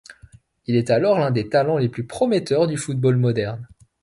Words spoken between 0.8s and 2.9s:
alors l'un des talents les plus prometteurs du